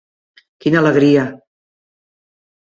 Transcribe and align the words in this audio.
Quina 0.65 0.79
alegria. 0.83 1.27